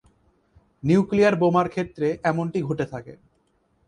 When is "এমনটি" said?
2.23-2.59